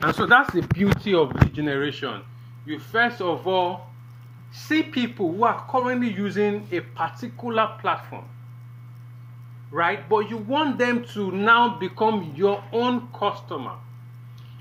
[0.00, 2.22] And so that's the beauty of lead generation.
[2.66, 3.86] You first of all
[4.52, 8.24] see people who are currently using a particular platform,
[9.70, 10.06] right?
[10.08, 13.76] But you want them to now become your own customer.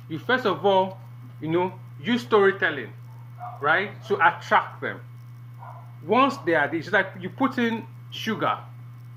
[0.10, 0.99] You first of all,
[1.42, 2.92] you know, use storytelling,
[3.62, 5.02] right, to attract them.
[6.06, 8.58] Once they are, it's like you put in sugar,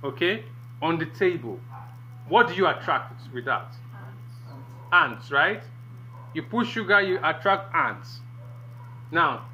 [0.03, 0.43] okay,
[0.81, 1.61] on the table.
[2.29, 3.73] What do you attract with that?
[4.93, 5.63] Ants, right?
[6.39, 8.21] You put sugar, you attract ants.
[9.11, 9.47] Now,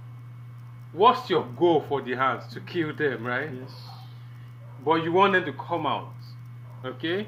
[0.92, 2.52] what's your goal for the ants?
[2.52, 3.48] To kill them, right?
[3.50, 3.72] Yes.
[4.84, 6.12] But you want them to come out.
[6.84, 7.26] Okay?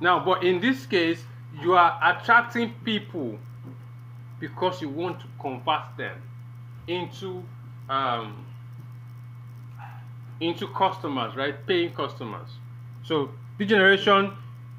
[0.00, 1.22] Now, but in this case,
[1.60, 3.38] you are attracting people
[4.40, 6.22] because you want to convert them
[6.88, 7.44] into
[7.90, 8.46] um,
[10.40, 11.54] into customers, right?
[11.66, 12.48] Paying customers.
[13.02, 14.32] So this generation,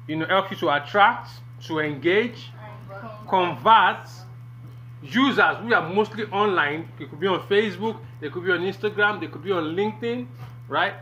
[0.08, 1.30] you know, helps you to attract,
[1.66, 2.50] to engage,
[3.28, 4.08] convert
[5.02, 6.88] users who are mostly online.
[6.98, 10.26] They could be on Facebook, they could be on Instagram, they could be on LinkedIn,
[10.68, 10.94] right?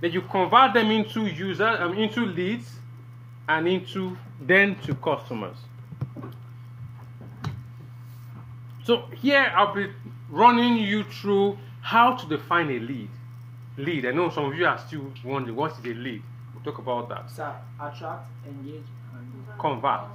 [0.00, 2.70] Then you convert them into users, um, into leads,
[3.48, 5.56] and into then to customers.
[8.84, 9.90] So here I'll be
[10.30, 13.10] running you through how to define a lead.
[13.76, 14.06] Lead.
[14.06, 16.22] I know some of you are still wondering what is a lead.
[16.54, 17.30] We'll talk about that.
[17.30, 20.08] So attract, engage, and Convert.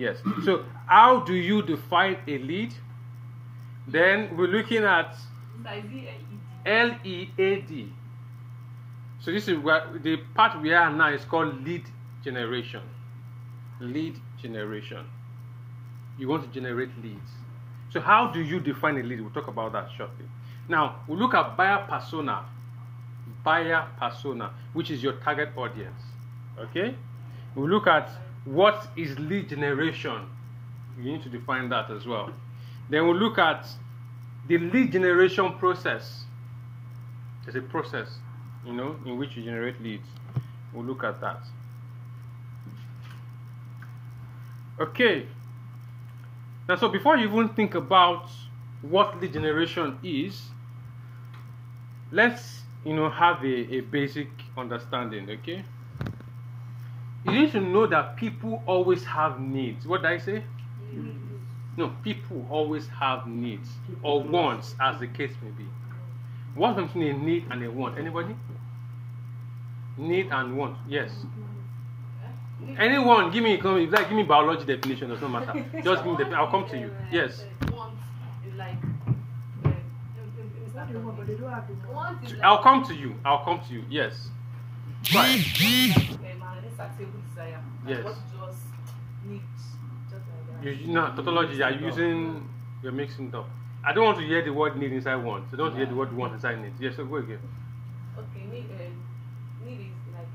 [0.00, 0.16] Yes.
[0.46, 2.72] So how do you define a lead?
[3.86, 5.14] Then we're looking at
[6.64, 7.92] L E A D.
[9.20, 11.84] So this is where the part we are now is called lead
[12.24, 12.80] generation.
[13.78, 15.04] Lead generation.
[16.18, 17.32] You want to generate leads.
[17.90, 19.20] So how do you define a lead?
[19.20, 20.24] We'll talk about that shortly.
[20.66, 22.46] Now we'll look at buyer persona.
[23.44, 26.00] Buyer persona, which is your target audience.
[26.58, 26.94] Okay?
[27.54, 28.08] We'll look at
[28.44, 30.26] what is lead generation.
[30.98, 32.32] You need to define that as well.
[32.88, 33.66] Then we'll look at
[34.48, 36.24] the lead generation process.
[37.44, 38.18] There's a process,
[38.66, 40.06] you know, in which you generate leads.
[40.72, 41.40] We'll look at that.
[44.80, 45.26] Okay.
[46.68, 48.30] Now, so before you even think about
[48.82, 50.40] what lead generation is,
[52.10, 55.64] let's, you know, have a, a basic understanding, okay?
[57.24, 59.86] You need to know that people always have needs.
[59.86, 60.42] What did I say?
[61.76, 63.68] No, people always have needs
[64.02, 65.66] or wants, as the case may be.
[66.54, 67.98] What's something a need and a want?
[67.98, 68.34] Anybody?
[69.96, 70.76] Need and want.
[70.88, 71.10] Yes.
[72.78, 75.64] Anyone, give me if like give me biology definition, does not matter.
[75.84, 76.36] Just give me the.
[76.36, 76.90] I'll come to you.
[77.10, 77.44] Yes.
[77.72, 77.94] Want
[78.46, 78.76] is like.
[79.62, 81.94] What do you want, but they don't have the money.
[81.94, 82.42] Want is like.
[82.42, 83.14] I'll come to you.
[83.24, 83.84] I'll come to you.
[83.88, 84.28] Yes.
[85.14, 85.42] Right.
[86.80, 87.62] Um, an insatiable desire.
[87.86, 88.04] Yes.
[88.04, 88.62] What you just
[89.24, 89.42] need.
[90.10, 90.64] Just like that.
[90.64, 91.56] You, you know, tautology.
[91.56, 92.48] You are using.
[92.82, 93.48] You're mixing it up.
[93.84, 95.50] I don't want to hear the word need inside want.
[95.50, 96.72] So don't hear the word want inside need.
[96.80, 96.96] Yes.
[96.96, 97.38] So go again.
[98.18, 100.28] Okay, need, uh, need is like.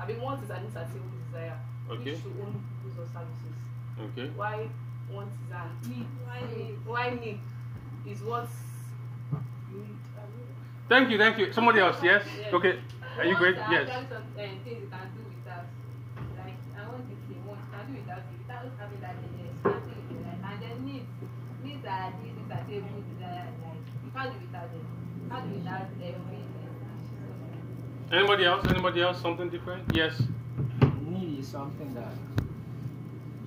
[0.00, 1.58] I mean, want is an insatiable desire.
[1.90, 2.12] Okay.
[2.12, 3.56] Which to own goods or services.
[4.00, 4.30] Okay.
[4.36, 4.68] Why
[5.10, 6.06] want is an need?
[6.24, 6.76] Why need?
[6.86, 7.40] Why need
[8.06, 8.48] is what
[9.72, 9.98] you need.
[10.88, 11.18] Thank you.
[11.18, 11.52] Thank you.
[11.52, 11.96] Somebody else.
[12.02, 12.24] Yes.
[12.38, 12.52] Yes.
[12.52, 12.78] Okay.
[13.18, 13.56] Are you great?
[13.70, 13.88] Yes.
[13.92, 15.66] Some, uh, things you can do without.
[16.36, 18.22] Like, I want this thing, want, you can do
[18.64, 19.52] without it, without having that desire.
[19.52, 20.38] You can do it with that.
[20.52, 21.08] And then needs,
[21.64, 23.50] needs are these, these are table desire.
[23.62, 24.86] Like, you can't do without them.
[25.22, 26.52] You can't do without everything.
[28.12, 28.66] Anybody else?
[28.68, 29.20] Anybody else?
[29.20, 29.82] Something different?
[29.94, 30.20] Yes.
[31.08, 32.12] need is something that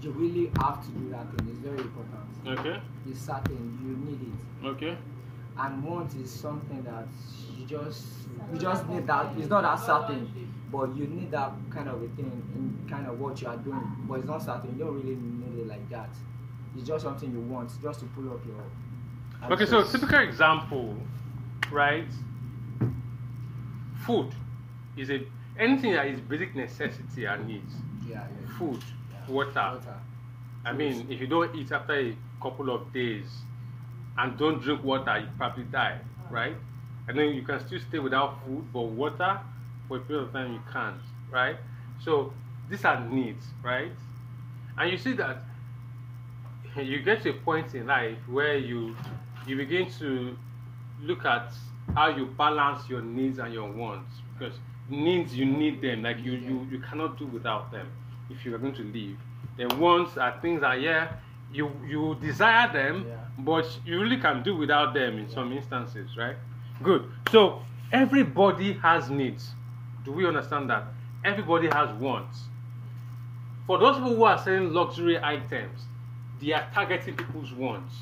[0.01, 1.47] you really have to do that thing.
[1.49, 2.59] It's very important.
[2.59, 2.81] Okay.
[3.09, 4.67] It's certain you need it.
[4.67, 4.97] Okay.
[5.57, 7.07] And want is something that
[7.57, 8.05] you just
[8.53, 9.33] you just need that.
[9.37, 13.19] It's not that certain, but you need that kind of a thing in kind of
[13.19, 13.81] what you are doing.
[14.07, 14.77] But it's not certain.
[14.77, 16.09] You don't really need it like that.
[16.77, 19.51] It's just something you want, just to pull up your.
[19.51, 19.65] Okay.
[19.65, 19.93] So address.
[19.93, 20.97] typical example,
[21.71, 22.07] right?
[24.05, 24.35] Food
[24.97, 25.25] is a
[25.57, 27.73] anything that is basic necessity and needs.
[28.07, 28.57] Yeah, yeah.
[28.57, 29.33] Food, yeah.
[29.33, 29.51] water.
[29.53, 29.99] Water.
[30.65, 33.25] I mean, if you don't eat after a couple of days
[34.17, 36.55] and don't drink water, you probably die, right?
[37.07, 39.39] And then you can still stay without food, but water
[39.87, 41.01] for a period of time you can't,
[41.31, 41.57] right?
[42.03, 42.33] So
[42.69, 43.91] these are needs, right?
[44.77, 45.37] And you see that
[46.77, 48.95] you get to a point in life where you
[49.47, 50.35] you begin to
[51.01, 51.51] look at
[51.93, 54.57] how you balance your needs and your wants because
[54.89, 57.87] needs you need them like you you, you cannot do without them
[58.29, 59.17] if you are going to live
[59.57, 61.13] then wants are things that yeah
[61.53, 63.15] you you desire them Yeah.
[63.39, 66.35] but you really can do without them in some instances right
[66.83, 67.61] good so
[67.91, 69.51] everybody has needs
[70.03, 70.83] do we understand that
[71.23, 72.43] everybody has wants
[73.67, 75.85] for those people who are selling luxury items
[76.41, 77.95] they are targeting people's wants.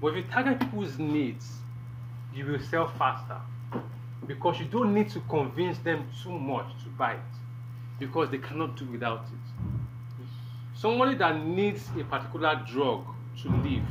[0.00, 1.58] But if you target people's needs,
[2.34, 3.40] you will sell faster
[4.26, 7.20] because you don't need to convince them too much to buy it
[7.98, 9.43] because they cannot do without it.
[10.74, 13.04] Somebody that needs a particular drug
[13.42, 13.84] to live,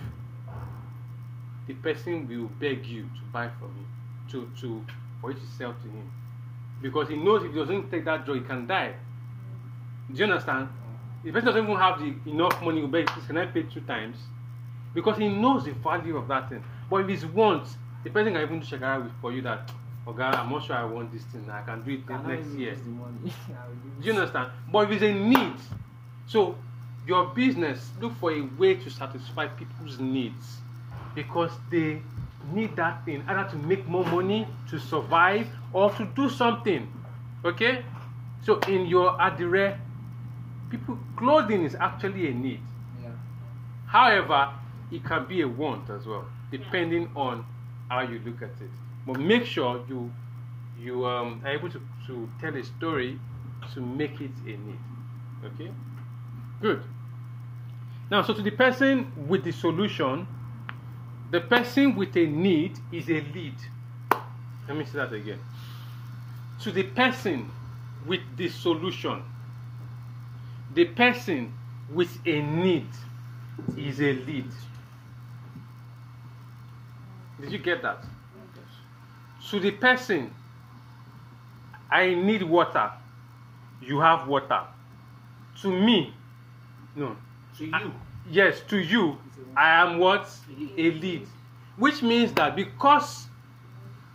[1.68, 3.88] the person will beg you to buy from him,
[4.32, 4.86] to, to
[5.22, 6.12] for you to sell to him.
[6.82, 8.94] Because he knows if he doesn't take that drug, he can die.
[10.12, 10.68] Do you understand?
[11.24, 14.18] The person doesn't even have the enough money to beg, can I pay two times?
[14.94, 16.64] Because he knows the value of that thing.
[16.90, 19.72] But if it's wants, the person can even check out for you that,
[20.06, 21.50] okay, I'm not sure I want this thing.
[21.50, 22.72] I can do it Cannot next year.
[22.72, 23.18] use the money.
[23.50, 24.52] I will Do you understand?
[24.70, 25.54] But if it's a need,
[26.28, 26.56] so
[27.06, 30.58] your business look for a way to satisfy people's needs
[31.16, 32.02] because they
[32.52, 36.88] need that thing either to make more money, to survive, or to do something.
[37.46, 37.84] Okay?
[38.44, 39.80] So in your adire,
[40.70, 42.62] people clothing is actually a need.
[43.02, 43.10] Yeah.
[43.86, 44.50] However,
[44.92, 47.46] it can be a want as well, depending on
[47.90, 48.70] how you look at it.
[49.06, 50.12] But make sure you
[50.80, 53.20] you um, are able to, to tell a story
[53.74, 54.80] to make it a need.
[55.46, 55.72] Okay?
[56.64, 56.82] Good.
[58.10, 60.26] Now, so to the person with the solution,
[61.30, 63.56] the person with a need is a lead.
[64.70, 65.40] Let me say that again.
[66.62, 67.52] To the person
[68.08, 69.24] with the solution,
[70.74, 71.54] the person
[71.92, 72.88] with a need
[73.76, 74.48] is a lead.
[77.42, 78.06] Did you get that?
[79.50, 80.34] To the person,
[81.92, 82.90] I need water.
[83.82, 84.62] You have water.
[85.62, 86.14] To me,
[86.96, 87.16] no.
[87.58, 87.74] To you.
[87.74, 87.92] I-
[88.30, 89.18] yes, to you,
[89.56, 90.30] I am what?
[90.78, 91.28] A lead.
[91.78, 93.28] Which means that because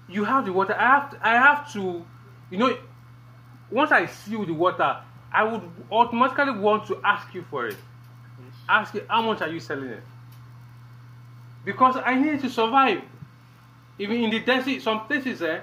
[0.08, 2.04] you have the water, I have to, I have to,
[2.50, 2.76] you know,
[3.70, 4.96] once I see you the water,
[5.32, 7.76] I would automatically want to ask you for it.
[8.68, 10.02] Ask you, how much are you selling it?
[11.64, 13.02] Because I need to survive.
[13.98, 15.60] Even in the desert, some places, eh,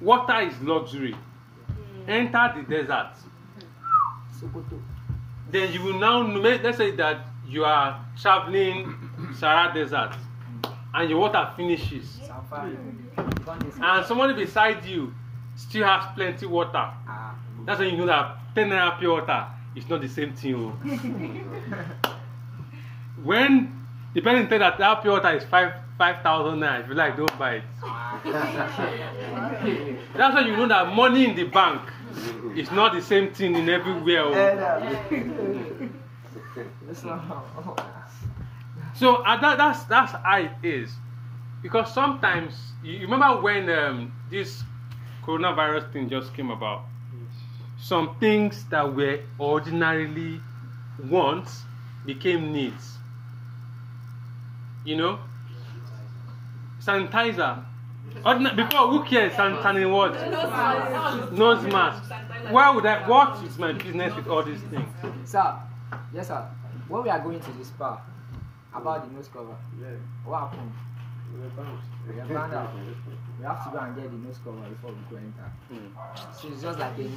[0.00, 1.14] water is luxury.
[2.06, 3.12] Enter the desert.
[4.38, 4.80] Sokoto.
[5.50, 8.94] Then you will now, let's say that you are traveling
[9.38, 10.14] Sahara Desert
[10.94, 12.18] and your water finishes.
[13.80, 15.14] And somebody beside you
[15.56, 16.90] still has plenty water.
[17.64, 20.54] That's when you know that 10 naira pure water is not the same thing.
[20.54, 20.70] oh.
[23.22, 23.72] when
[24.14, 27.16] the person tell that that pure water is five five thousand naira, if you like,
[27.16, 27.62] don't buy it.
[30.16, 31.82] That's when you know that money in the bank
[32.56, 34.22] is not the same thing in everywhere.
[34.24, 34.32] oh.
[36.86, 37.76] That's not how.
[38.94, 40.90] So uh, that, that's that's how it is,
[41.62, 44.62] because sometimes you you remember when um, this
[45.22, 46.84] coronavirus thing just came about.
[47.80, 50.40] Some things that were ordinarily
[51.08, 51.62] wants
[52.04, 52.98] became needs.
[54.84, 55.18] You know,
[56.80, 57.64] sanitizer.
[58.24, 61.32] Ordina- before who cares sanitizing what?
[61.32, 62.02] Nose mask.
[62.50, 63.06] Why would I?
[63.08, 64.88] What is my business with all these things?
[65.24, 65.54] Sir,
[66.12, 66.44] yes, sir.
[66.88, 68.00] When we are going to the spa,
[68.74, 69.88] about the nose cover, Yeah.
[70.24, 70.72] what happened?
[71.34, 71.84] We're bounced.
[72.08, 72.70] We are found out.
[73.38, 75.52] We have to go and get the nose cover before we go enter.
[76.32, 77.12] So it's just like a need.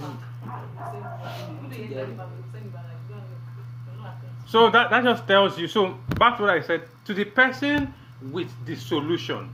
[4.48, 5.68] So that, that just tells you.
[5.68, 6.84] So back to what I said.
[7.06, 7.94] To the person
[8.32, 9.50] with the solution,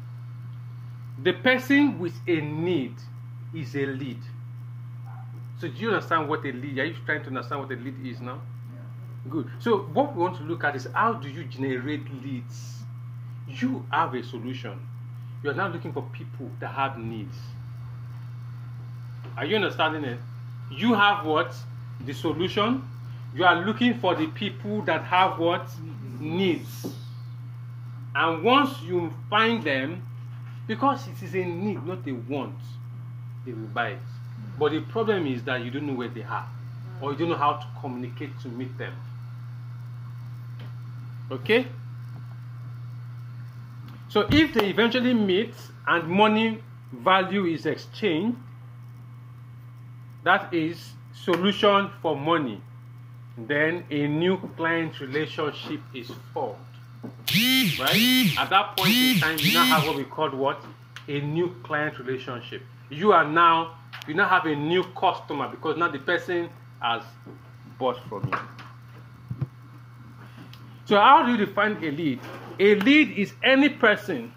[1.28, 2.96] the person with a need
[3.54, 4.22] is a lead.
[5.60, 6.80] So do you understand what a lead?
[6.80, 8.42] Are you trying to understand what a lead is now?
[9.30, 9.50] Good.
[9.60, 12.76] So what we want to look at is how do you generate leads?
[13.46, 14.80] You have a solution.
[15.44, 17.36] You are now looking for people that have needs.
[19.36, 20.20] Are you understanding it?
[20.72, 21.54] You have what?
[22.06, 22.88] The solution.
[23.36, 25.68] You are looking for the people that have what?
[26.22, 26.88] Needs.
[28.16, 30.07] And once you find them,
[30.68, 32.60] because it is a need, not a want,
[33.46, 34.00] they will buy it.
[34.60, 36.48] But the problem is that you don't know where they are,
[37.02, 38.94] or you don't know how to communicate to meet them.
[41.32, 41.68] Okay?
[44.10, 45.54] So if they eventually meet
[45.86, 48.38] and money value is exchanged,
[50.24, 52.62] that is solution for money.
[53.38, 56.58] Then a new client relationship is formed.
[57.80, 58.34] Right?
[58.40, 60.64] At that point in time, you now have what we call what?
[61.08, 62.62] A new client relationship.
[62.90, 66.50] You are now you now have a new customer because now the person
[66.82, 67.04] has
[67.78, 68.38] bought from you.
[70.86, 72.20] So how do you define a lead?
[72.60, 74.32] A lead is any person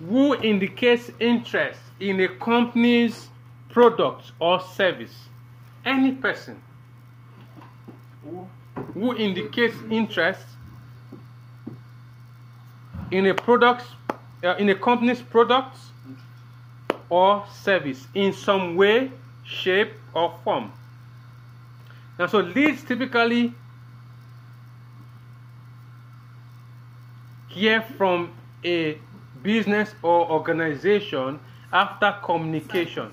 [0.00, 3.28] who indicates interest in a company's
[3.70, 5.14] product or service.
[5.84, 6.60] Any person.
[8.94, 10.44] Who indicates interest
[13.10, 13.84] in a product,
[14.42, 15.76] uh, in a company's product
[17.08, 19.10] or service in some way,
[19.44, 20.72] shape, or form.
[22.18, 23.52] Now, so leads typically
[27.48, 28.32] hear from
[28.64, 28.98] a
[29.42, 31.38] business or organization
[31.72, 33.12] after communication.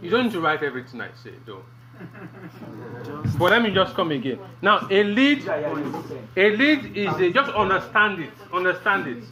[0.00, 1.62] You don't need to write everything I say, though.
[3.38, 4.38] but let me just come again.
[4.60, 8.32] Now, a lead, a lead is a, just understand it.
[8.52, 9.24] Understand it.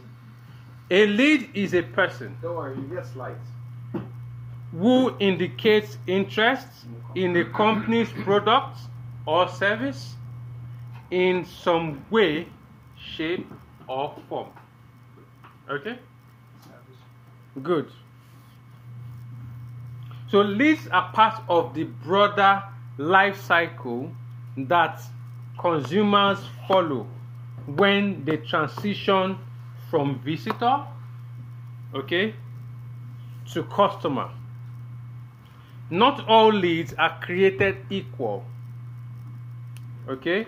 [0.91, 2.37] A lead is a person.
[2.43, 3.47] Don't worry, you get slides.
[4.73, 6.69] Who indicates interest
[7.15, 8.79] in a company's product
[9.27, 10.15] or service
[11.11, 12.47] in some way,
[12.97, 13.51] shape,
[13.89, 14.49] or form.
[15.69, 15.99] Okay?
[17.63, 17.91] Good.
[20.31, 22.63] So leads are part of the broader
[22.99, 24.13] life cycle
[24.57, 25.03] that
[25.59, 27.09] consumers follow
[27.67, 29.37] when they transition
[29.91, 30.87] from visitor,
[31.95, 32.35] okay,
[33.53, 34.31] to customer.
[35.91, 38.45] Not all leads are created equal,
[40.09, 40.47] okay,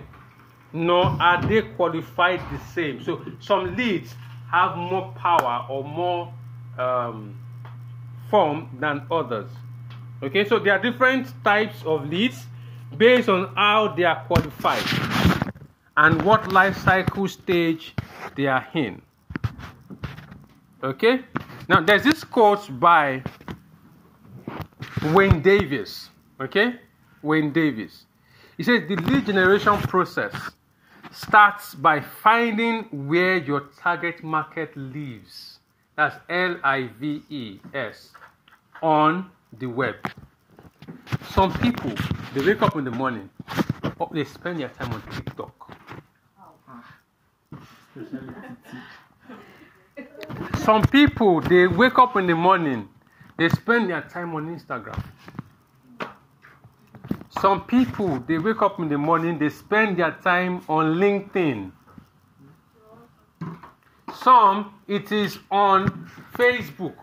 [0.73, 3.03] nor are they qualified the same.
[3.03, 4.15] So some leads
[4.49, 6.33] have more power or more
[6.79, 7.37] um,
[8.31, 9.51] form than others.
[10.23, 12.47] Okay, so there are different types of leads
[12.97, 14.85] based on how they are qualified
[15.97, 17.93] and what life cycle stage
[18.37, 19.03] they are in.
[20.85, 21.25] Okay,
[21.69, 23.23] now there's this quote by
[25.13, 26.11] Wayne Davis.
[26.41, 26.77] Okay,
[27.23, 28.07] Wayne Davis.
[28.57, 30.35] He says the lead generation process
[31.11, 35.59] starts by finding where your target market lives.
[35.97, 38.11] That's L I V E S
[38.81, 39.97] on the web.
[41.31, 41.93] Some people
[42.35, 43.31] they wake up in the morning,
[44.01, 45.77] oh, they spend their time on TikTok.
[50.65, 52.89] Some people they wake up in the morning,
[53.37, 55.03] they spend their time on Instagram.
[57.41, 61.73] Some people they wake up in the morning, they spend their time on LinkedIn.
[64.23, 65.89] Some it is on
[66.35, 66.95] Facebook.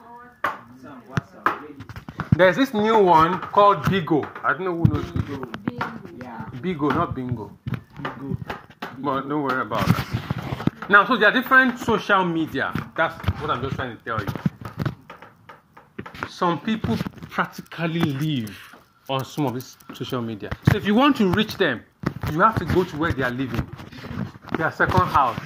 [2.40, 4.26] There's this new one called Bigo.
[4.46, 5.44] I don't know who knows Bigo.
[6.24, 6.46] Yeah.
[6.62, 7.52] Bigo, not Bingo.
[9.00, 10.88] But don't worry about that.
[10.90, 12.72] Now, so there are different social media.
[12.96, 14.28] That's what I'm just trying to tell you.
[16.30, 16.96] Some people
[17.30, 18.58] practically live
[19.10, 20.50] on some of this social media.
[20.72, 21.84] So if you want to reach them,
[22.32, 23.70] you have to go to where they are living,
[24.58, 25.38] their second house.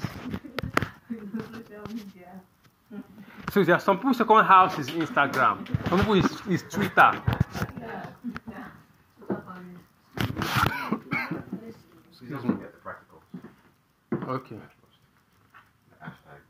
[3.54, 5.68] So there are some people's second house is Instagram.
[5.88, 7.22] Some people is, is Twitter.
[12.10, 12.56] Excuse me.
[12.56, 13.22] Get the practicals.
[14.28, 14.56] Okay.
[15.86, 16.42] The hashtag.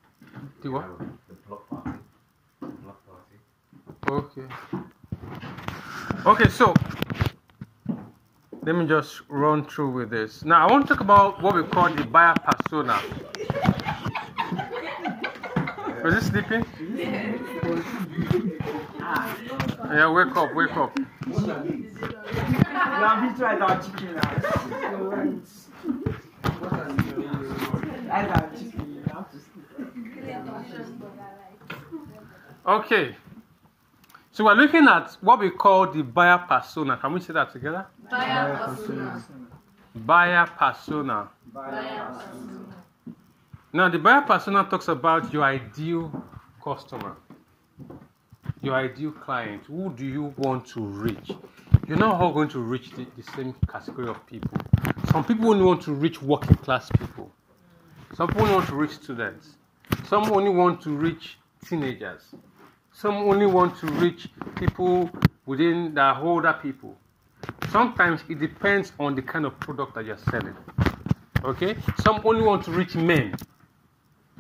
[0.62, 0.98] The what?
[1.28, 2.00] The block party.
[2.62, 3.38] Block party.
[4.10, 4.48] Okay.
[6.26, 6.74] Okay, so
[8.62, 10.46] let me just run through with this.
[10.46, 12.98] Now I want to talk about what we call the buyer persona.
[16.04, 16.66] Was it sleeping?
[19.94, 20.98] Yeah, wake up, wake up.
[21.28, 24.22] Now we tried our chicken now.
[28.08, 28.86] That's our chicken.
[28.96, 29.54] You have to sleep.
[32.66, 33.16] Okay.
[34.32, 36.98] So we're looking at what we call the buyer persona.
[36.98, 37.86] Can we say that together?
[38.10, 39.24] Buyer persona.
[39.96, 41.30] Buyer persona.
[43.76, 46.12] Now, the buyer persona talks about your ideal
[46.64, 47.16] customer,
[48.62, 49.64] your ideal client.
[49.66, 51.32] Who do you want to reach?
[51.88, 54.52] You're not all going to reach the, the same category of people.
[55.12, 57.32] Some people only want to reach working class people.
[58.14, 59.56] Some people only want to reach students.
[60.08, 62.36] Some only want to reach teenagers.
[62.92, 65.10] Some only want to reach people
[65.48, 66.96] within the older people.
[67.72, 70.56] Sometimes it depends on the kind of product that you're selling.
[71.44, 71.76] Okay?
[72.04, 73.34] Some only want to reach men.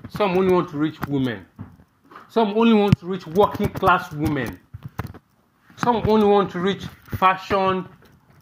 [0.09, 1.45] Some only want to reach women.
[2.29, 4.59] Some only want to reach working class women.
[5.77, 7.87] Some only want to reach fashion,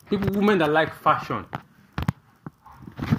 [0.10, 1.46] people, women that like fashion.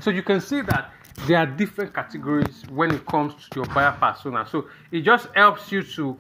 [0.01, 0.93] So you can see that
[1.27, 4.47] there are different categories when it comes to your buyer persona.
[4.51, 6.19] So it just helps you to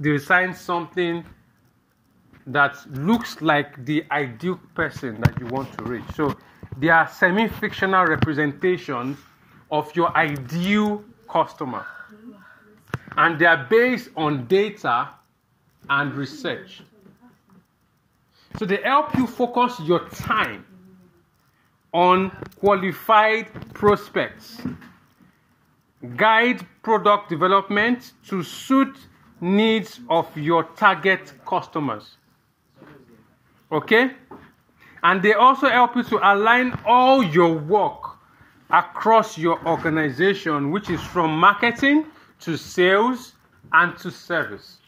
[0.00, 1.24] design something
[2.46, 6.04] that looks like the ideal person that you want to reach.
[6.14, 6.36] So
[6.76, 9.16] they are semi-fictional representations
[9.70, 11.02] of your ideal
[11.34, 11.84] customer.
[13.16, 15.08] And they are based on data
[15.90, 16.82] and research.
[18.56, 20.64] So they help you focus your time
[21.92, 24.62] on qualified prospects.
[26.16, 28.96] Guide product development to suit
[29.40, 32.16] needs of your target customers.
[33.72, 34.10] Okay?
[35.02, 38.13] And they also help you to align all your work
[38.70, 42.06] across your organization, which is from marketing
[42.40, 43.34] to sales
[43.72, 44.78] and to service.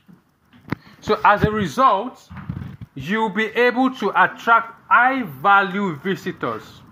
[1.01, 2.29] So, as a result,
[2.95, 6.83] you'll be able to attract high value visitors,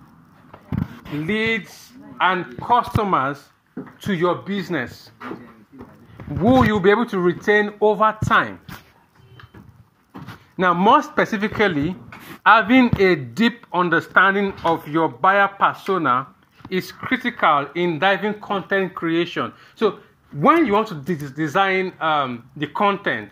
[1.12, 3.48] leads, and customers
[4.00, 5.10] to your business
[6.38, 8.60] who you'll be able to retain over time.
[10.56, 11.96] Now, more specifically,
[12.46, 16.28] having a deep understanding of your buyer persona
[16.70, 19.52] is critical in driving content creation.
[19.74, 19.98] So,
[20.32, 23.30] when you want to de- design um, the content,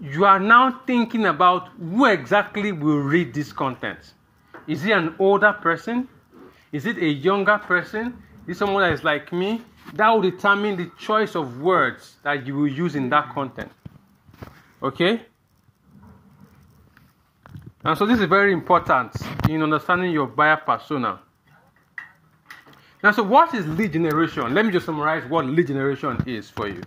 [0.00, 4.14] you are now thinking about who exactly will read this content.
[4.66, 6.08] Is it an older person?
[6.72, 8.16] Is it a younger person?
[8.46, 9.60] Is someone that is like me?
[9.94, 13.70] That will determine the choice of words that you will use in that content.
[14.82, 15.22] Okay?
[17.84, 19.12] And so this is very important
[19.48, 21.20] in understanding your buyer persona.
[23.02, 24.54] Now, so what is lead generation?
[24.54, 26.82] Let me just summarize what lead generation is for you.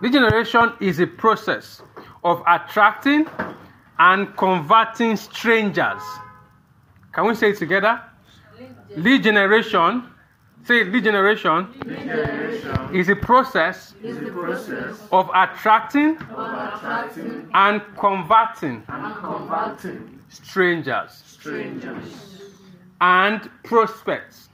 [0.00, 1.80] Lead generation is a process
[2.24, 3.26] of attracting
[3.98, 6.02] and converting strangers.
[7.12, 8.02] Can we say it together?
[8.96, 10.10] Lead generation.
[10.64, 17.50] Say lead generation, Lead generation is a process is the process of attracting of attracting
[17.52, 22.40] and converting and converting strangers strangers
[23.02, 24.48] and prospects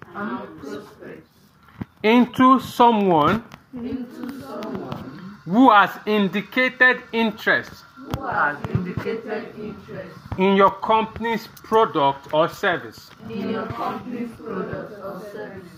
[2.02, 7.84] into someone into someone who has indicated interest
[8.16, 13.10] who has indicated interest in your company's product or service.
[13.28, 15.68] in your company's product or service.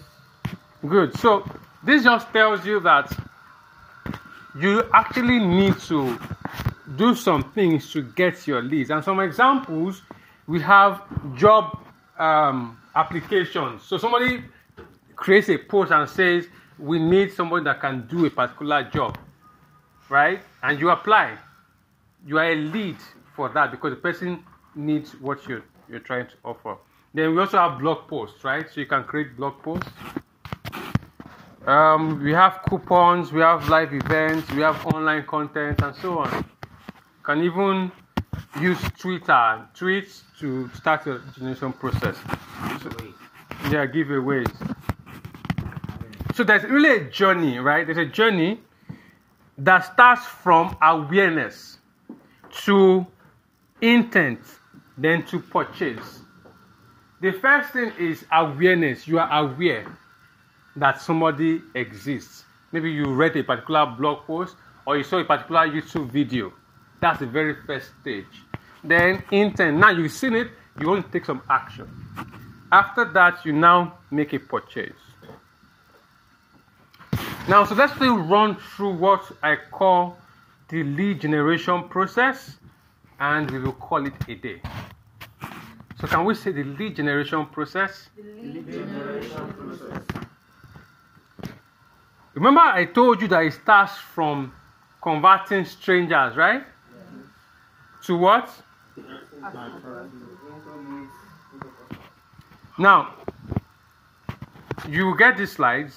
[0.88, 1.18] Good.
[1.18, 1.44] So
[1.84, 3.12] this just tells you that
[4.58, 6.18] you actually need to
[6.96, 8.90] do some things to get your leads.
[8.90, 10.02] And some examples
[10.46, 11.02] we have
[11.36, 11.78] job
[12.18, 13.82] um, applications.
[13.82, 14.44] So somebody
[15.16, 16.46] creates a post and says,
[16.78, 19.18] We need somebody that can do a particular job,
[20.08, 20.40] right?
[20.62, 21.38] And you apply.
[22.26, 22.96] You are a lead
[23.34, 24.44] for that because the person
[24.74, 26.76] needs what you're, you're trying to offer.
[27.14, 28.66] Then we also have blog posts, right?
[28.72, 29.88] So you can create blog posts.
[31.66, 36.44] Um, we have coupons, we have live events, we have online content, and so on.
[37.22, 37.92] Can even
[38.60, 42.16] use Twitter, tweets to start your generation process.
[42.82, 42.90] So,
[43.70, 44.50] yeah, giveaways.
[46.34, 47.86] So there's really a journey, right?
[47.86, 48.60] There's a journey
[49.58, 51.78] that starts from awareness
[52.64, 53.06] to
[53.80, 54.40] intent,
[54.96, 56.20] then to purchase.
[57.20, 59.06] The first thing is awareness.
[59.06, 59.86] You are aware
[60.76, 62.44] that somebody exists.
[62.72, 66.52] Maybe you read a particular blog post or you saw a particular YouTube video.
[67.02, 68.44] That's the very first stage.
[68.84, 69.76] Then intent.
[69.76, 71.90] Now you've seen it, you want to take some action.
[72.70, 74.92] After that, you now make a purchase.
[77.48, 80.16] Now, so let's still run through what I call
[80.68, 82.58] the lead generation process,
[83.18, 84.62] and we will call it a day.
[86.00, 88.10] So, can we say the lead generation process?
[88.16, 90.02] Lead generation process.
[92.34, 94.52] Remember, I told you that it starts from
[95.02, 96.62] converting strangers, right?
[98.04, 98.50] To what?
[102.78, 103.14] Now,
[104.88, 105.94] you will get these slides.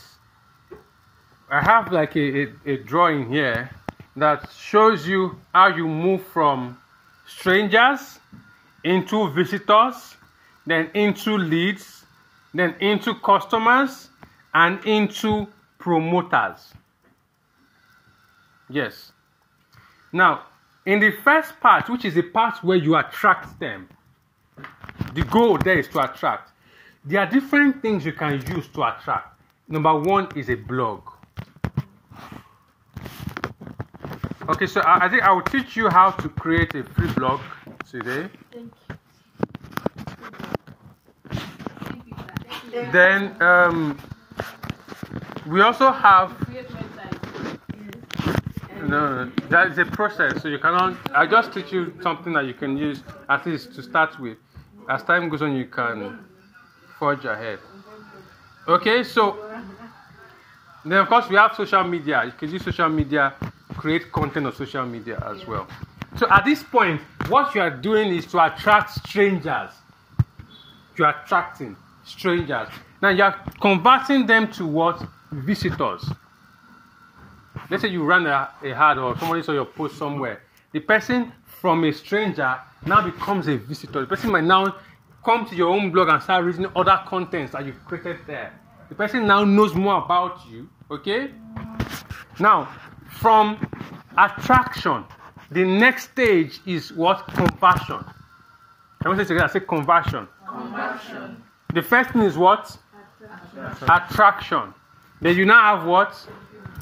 [1.49, 3.69] I have like a, a, a drawing here
[4.15, 6.77] that shows you how you move from
[7.27, 8.19] strangers
[8.83, 10.15] into visitors,
[10.65, 12.05] then into leads,
[12.53, 14.09] then into customers,
[14.53, 15.47] and into
[15.79, 16.73] promoters.
[18.69, 19.11] Yes.
[20.11, 20.43] Now,
[20.85, 23.89] in the first part, which is the part where you attract them,
[25.13, 26.51] the goal there is to attract.
[27.03, 29.39] There are different things you can use to attract.
[29.67, 31.01] Number one is a blog.
[34.47, 37.41] Okay, so I, I think I will teach you how to create a free blog
[37.89, 38.29] today.
[42.91, 43.97] Then um,
[45.47, 46.31] we also have.
[48.87, 50.41] No, that is a process.
[50.41, 50.97] So you cannot.
[51.13, 54.37] I just teach you something that you can use at least to start with.
[54.89, 56.19] As time goes on, you can
[56.99, 57.59] forge ahead.
[58.67, 59.37] Okay, so
[60.83, 62.23] then of course we have social media.
[62.25, 63.33] You can use social media,
[63.77, 65.67] create content on social media as well.
[66.17, 69.71] So at this point, what you are doing is to attract strangers.
[70.97, 71.75] You are attracting.
[72.05, 72.69] strangers.
[73.01, 75.03] Now you are converting them to what?
[75.31, 76.09] Visitors.
[77.69, 80.41] Let's say you ran a, a ad or somebody saw your post somewhere.
[80.71, 84.01] The person from a stranger now becomes a visitor.
[84.01, 84.75] The person might now
[85.23, 88.53] come to your own blog and start reading other contents that you've created there.
[88.89, 90.69] The person now knows more about you.
[90.91, 91.31] Okay?
[92.39, 92.69] Now,
[93.09, 93.57] from
[94.17, 95.05] attraction,
[95.49, 97.25] the next stage is what?
[97.27, 98.05] Conversion.
[99.01, 99.47] Can we say together?
[99.47, 100.27] Say conversion.
[100.47, 101.43] Conversion.
[101.73, 102.77] The first thing is what?
[103.81, 104.73] Attraction.
[105.21, 106.15] Then you now have what?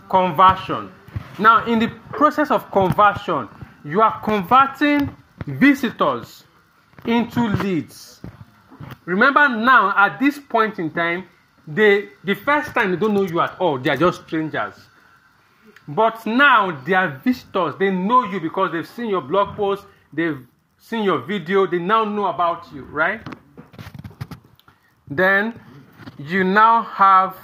[0.10, 0.92] Conversion.
[1.40, 3.50] Now, in the process of conversion,
[3.84, 6.44] you are converting visitors
[7.06, 8.22] into leads.
[9.06, 11.26] Remember now, at this point in time,
[11.68, 14.76] they the first time they don't know you at all, they are just strangers.
[15.88, 20.46] But now they are visitors, they know you because they've seen your blog post, they've
[20.78, 23.22] seen your video, they now know about you, right?
[25.10, 25.60] Then
[26.18, 27.36] you now have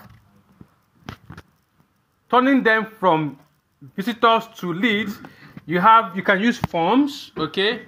[2.29, 3.37] turning them from
[3.95, 5.19] visitors to leads.
[5.65, 7.83] You have you can use forms, okay?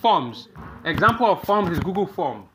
[0.00, 0.48] Forms.
[0.84, 2.48] Example of forms is Google Form.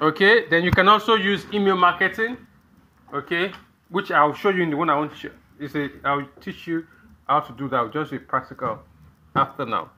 [0.00, 2.36] Okay, then you can also use email marketing,
[3.12, 3.52] okay,
[3.90, 5.30] which I'll show you in the one I want to.
[5.60, 6.86] It's a, I'll teach you
[7.28, 8.80] how to do that, just be practical
[9.36, 9.90] after now.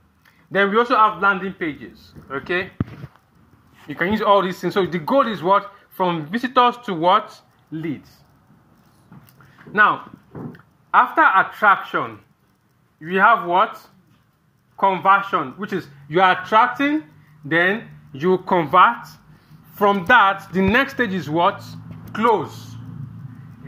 [0.51, 2.71] Then we also have landing pages, okay.
[3.89, 4.75] You can use all these things.
[4.75, 5.73] So the goal is what?
[5.91, 7.41] From visitors to what?
[7.71, 8.11] Leads.
[9.73, 10.11] Now,
[10.95, 12.19] after attraction,
[13.01, 13.79] you have what?
[14.79, 17.03] Conversion, which is you are attracting,
[17.45, 19.07] then you convert.
[19.75, 21.63] From that, the next stage is what?
[22.13, 22.77] Close.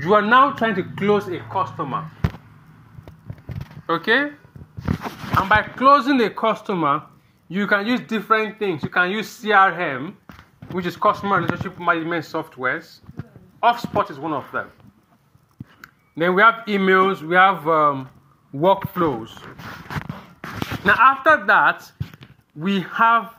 [0.00, 2.10] You are now trying to close a customer.
[3.88, 4.30] Okay?
[5.38, 7.02] And by closing a customer,
[7.48, 8.82] you can use different things.
[8.82, 10.14] You can use CRM,
[10.72, 13.00] which is customer relationship management softwares.
[13.62, 14.70] HubSpot is one of them.
[16.18, 18.08] Then we have emails, we have um,
[18.52, 19.30] workflows.
[20.84, 21.92] Now, after that,
[22.56, 23.34] we have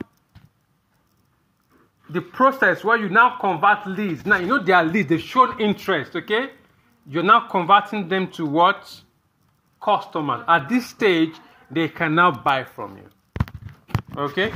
[2.08, 4.24] the process where you now convert leads.
[4.24, 6.52] Now, you know they are leads, they've shown interest, okay?
[7.06, 9.02] You're now converting them to what?
[9.82, 10.42] Customers.
[10.48, 11.34] At this stage,
[11.70, 13.08] they can now buy from you.
[14.16, 14.52] Okay?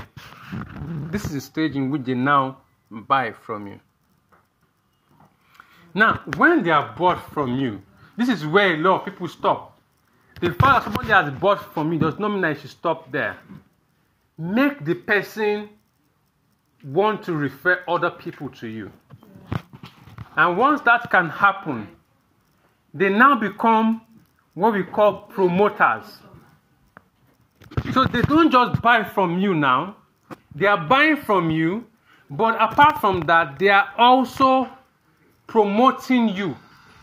[1.11, 2.59] This is the stage in which they now
[2.91, 3.81] buy from you.
[5.93, 7.83] Now, when they are bought from you,
[8.17, 9.79] this is where a lot of people stop.
[10.41, 13.39] The fact that somebody has bought from me does not mean you should stop there.
[14.37, 15.69] Make the person
[16.85, 18.91] want to refer other people to you.
[20.37, 21.89] And once that can happen,
[22.93, 24.03] they now become
[24.55, 26.05] what we call promoters.
[27.93, 29.97] So they don't just buy from you now,
[30.55, 31.87] they are buying from you,
[32.31, 34.69] but apart from that, they are also
[35.47, 36.57] promoting you.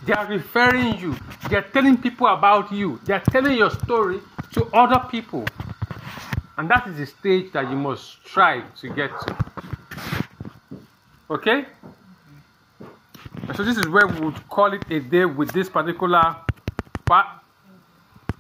[0.06, 1.16] They are referring you.
[1.50, 3.00] They are telling people about you.
[3.06, 4.20] They are telling your story
[4.54, 5.46] to other people.
[6.58, 9.36] And that is the stage that you must strive to get to.
[11.30, 11.66] Okay?
[13.56, 16.36] So this is where we would call it a day with this particular
[17.06, 17.28] part